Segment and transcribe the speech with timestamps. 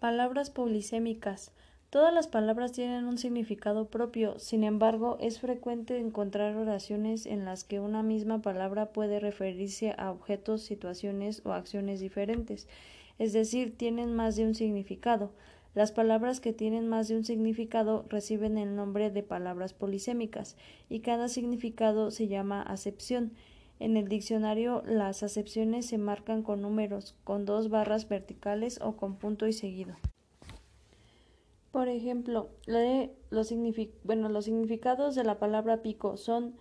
[0.00, 1.52] Palabras polisémicas.
[1.88, 7.64] Todas las palabras tienen un significado propio, sin embargo, es frecuente encontrar oraciones en las
[7.64, 12.68] que una misma palabra puede referirse a objetos, situaciones o acciones diferentes,
[13.18, 15.30] es decir, tienen más de un significado.
[15.74, 20.58] Las palabras que tienen más de un significado reciben el nombre de palabras polisémicas,
[20.90, 23.32] y cada significado se llama acepción.
[23.78, 29.16] En el diccionario las acepciones se marcan con números, con dos barras verticales o con
[29.16, 29.96] punto y seguido.
[31.72, 32.48] Por ejemplo,
[33.28, 36.54] los, significados de la palabra pico son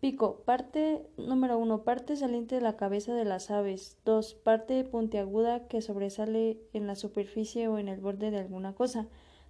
[0.00, 3.98] pico, parte número uno, parte saliente de la cabeza de las aves.
[4.04, 9.08] Dos, parte puntiaguda que sobresale en la superficie o en el borde de alguna cosa.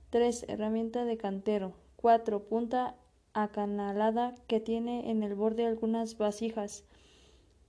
[0.08, 1.74] Tres, herramienta de cantero.
[1.96, 2.96] Cuatro, punta
[3.32, 6.84] acanalada que tiene en el borde algunas vasijas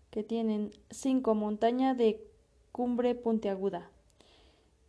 [0.09, 2.23] que tienen cinco montaña de
[2.71, 3.89] cumbre puntiaguda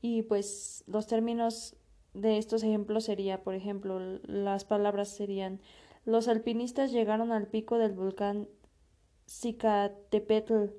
[0.01, 1.77] y pues los términos
[2.15, 5.61] de estos ejemplos sería por ejemplo las palabras serían
[6.05, 8.48] los alpinistas llegaron al pico del volcán
[9.29, 10.70] Cicatepetl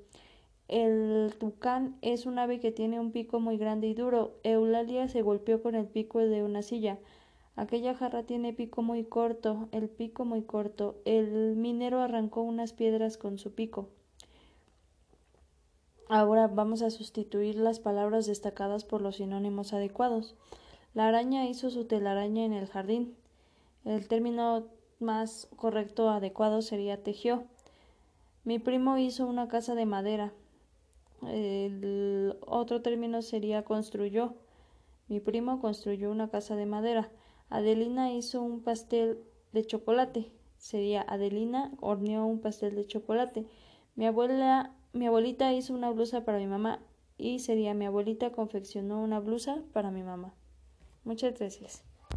[0.68, 4.40] el tucán es un ave que tiene un pico muy grande y duro.
[4.44, 6.98] Eulalia se golpeó con el pico de una silla.
[7.56, 10.96] Aquella jarra tiene pico muy corto, el pico muy corto.
[11.06, 13.90] El minero arrancó unas piedras con su pico.
[16.10, 20.36] Ahora vamos a sustituir las palabras destacadas por los sinónimos adecuados.
[20.94, 23.16] La araña hizo su telaraña en el jardín.
[23.86, 24.66] El término
[25.00, 27.46] más correcto adecuado sería tejió.
[28.44, 30.34] Mi primo hizo una casa de madera.
[31.28, 34.34] El otro término sería construyó.
[35.08, 37.10] Mi primo construyó una casa de madera.
[37.54, 39.20] Adelina hizo un pastel
[39.52, 40.32] de chocolate.
[40.58, 43.46] Sería Adelina horneó un pastel de chocolate.
[43.96, 46.80] Mi abuela, mi abuelita hizo una blusa para mi mamá
[47.16, 50.34] y sería mi abuelita confeccionó una blusa para mi mamá.
[51.04, 51.84] Muchas gracias.